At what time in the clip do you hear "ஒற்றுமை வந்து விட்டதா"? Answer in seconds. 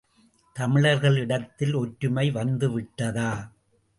1.73-3.31